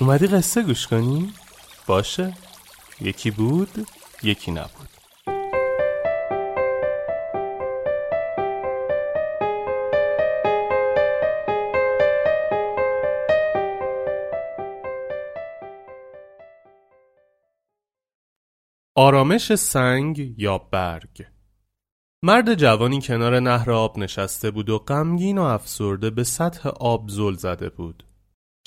[0.00, 1.32] اومدی قصه گوش کنی؟
[1.86, 2.34] باشه.
[3.00, 3.86] یکی بود
[4.22, 4.88] یکی نبود.
[18.94, 21.26] آرامش سنگ یا برگ؟
[22.22, 27.34] مرد جوانی کنار نهر آب نشسته بود و غمگین و افسرده به سطح آب زل
[27.34, 28.07] زده بود.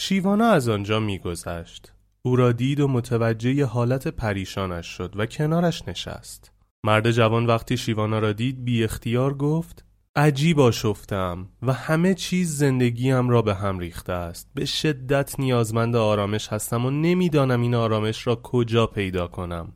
[0.00, 1.92] شیوانا از آنجا میگذشت.
[2.22, 6.52] او را دید و متوجه حالت پریشانش شد و کنارش نشست.
[6.84, 9.84] مرد جوان وقتی شیوانا را دید بی اختیار گفت
[10.16, 14.50] عجیب آشفتم و همه چیز زندگیم را به هم ریخته است.
[14.54, 19.72] به شدت نیازمند آرامش هستم و نمی‌دانم این آرامش را کجا پیدا کنم.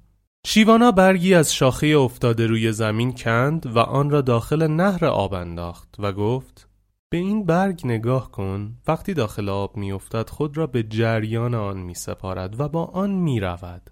[0.47, 5.95] شیوانا برگی از شاخه افتاده روی زمین کند و آن را داخل نهر آب انداخت
[5.99, 6.69] و گفت
[7.15, 11.95] به این برگ نگاه کن وقتی داخل آب میافتد خود را به جریان آن می
[11.95, 13.91] سپارد و با آن می رود.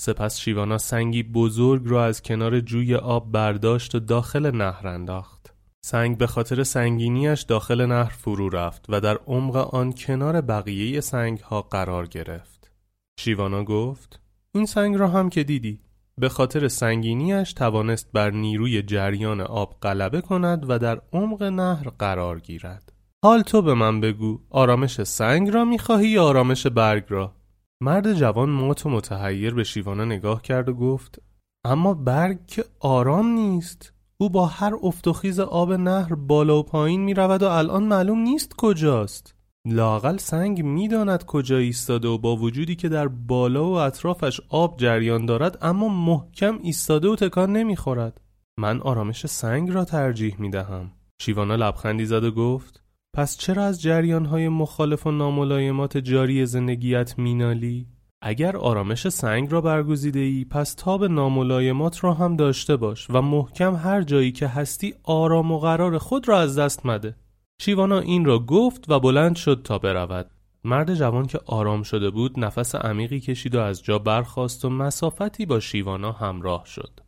[0.00, 5.54] سپس شیوانا سنگی بزرگ را از کنار جوی آب برداشت و داخل نهر انداخت.
[5.84, 11.38] سنگ به خاطر سنگینیش داخل نهر فرو رفت و در عمق آن کنار بقیه سنگ
[11.38, 12.70] ها قرار گرفت.
[13.18, 14.20] شیوانا گفت
[14.54, 15.80] این سنگ را هم که دیدی
[16.20, 22.40] به خاطر سنگینیش توانست بر نیروی جریان آب غلبه کند و در عمق نهر قرار
[22.40, 22.92] گیرد.
[23.24, 27.34] حال تو به من بگو آرامش سنگ را می‌خواهی یا آرامش برگ را؟
[27.80, 31.18] مرد جوان مات و متحیر به شیوانا نگاه کرد و گفت
[31.64, 36.62] اما برگ که آرام نیست او با هر افت و خیز آب نهر بالا و
[36.62, 39.33] پایین می رود و الان معلوم نیست کجاست
[39.66, 45.26] لاقل سنگ می‌داند کجا ایستاده و با وجودی که در بالا و اطرافش آب جریان
[45.26, 48.20] دارد اما محکم ایستاده و تکان نمی‌خورد.
[48.58, 52.82] من آرامش سنگ را ترجیح می دهم شیوانا لبخندی زد و گفت
[53.16, 57.86] پس چرا از جریانهای مخالف و ناملایمات جاری زندگیت مینالی؟
[58.22, 63.74] اگر آرامش سنگ را برگزیده ای پس تاب ناملایمات را هم داشته باش و محکم
[63.74, 67.16] هر جایی که هستی آرام و قرار خود را از دست مده.
[67.60, 70.30] شیوانا این را گفت و بلند شد تا برود.
[70.64, 75.46] مرد جوان که آرام شده بود نفس عمیقی کشید و از جا برخاست و مسافتی
[75.46, 77.00] با شیوانا همراه شد.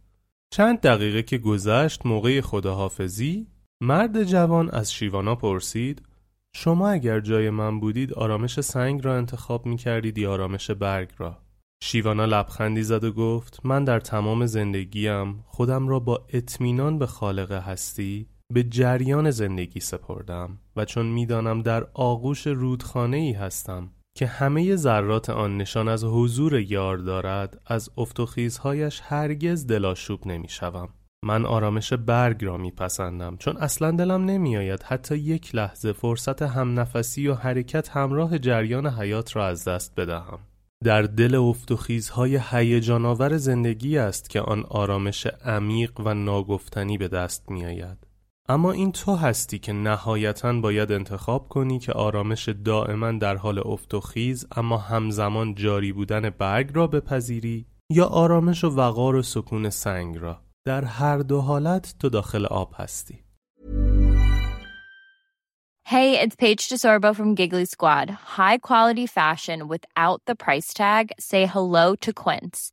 [0.50, 3.46] چند دقیقه که گذشت موقع خداحافظی
[3.80, 6.02] مرد جوان از شیوانا پرسید
[6.54, 11.38] شما اگر جای من بودید آرامش سنگ را انتخاب می کردید یا آرامش برگ را؟
[11.82, 17.53] شیوانا لبخندی زد و گفت من در تمام زندگیم خودم را با اطمینان به خالق
[17.53, 24.77] هستی؟ به جریان زندگی سپردم و چون می‌دانم در آغوش رودخانه ای هستم که همه
[24.77, 30.89] ذرات آن نشان از حضور یار دارد از افتخیزهایش هرگز دلاشوب نمی شوم.
[31.25, 37.28] من آرامش برگ را میپسندم چون اصلا دلم نمیآید حتی یک لحظه فرصت هم نفسی
[37.28, 40.39] و حرکت همراه جریان حیات را از دست بدهم.
[40.84, 47.51] در دل افتخیزهای هیجان آور زندگی است که آن آرامش عمیق و ناگفتنی به دست
[47.51, 48.07] میآید.
[48.48, 53.95] اما این تو هستی که نهایتا باید انتخاب کنی که آرامش دائما در حال افت
[53.95, 59.71] و خیز اما همزمان جاری بودن برگ را بپذیری یا آرامش و وقار و سکون
[59.71, 63.22] سنگ را در هر دو حالت تو داخل آب هستی
[65.95, 68.10] Hey, it's Paige DeSorbo from Giggly Squad.
[68.10, 71.13] High quality fashion without the price tag.
[71.21, 72.72] Say hello to Quince.